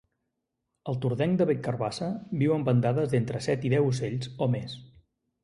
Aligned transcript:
El 0.93 0.95
tordenc 1.03 1.37
de 1.41 1.45
bec 1.49 1.61
carabassa 1.67 2.07
viu 2.41 2.55
en 2.57 2.65
bandades 2.71 3.13
d'entre 3.13 3.43
set 3.49 3.69
i 3.71 3.73
deu 3.77 3.93
ocells, 3.93 4.33
o 4.47 4.51
més. 4.57 4.77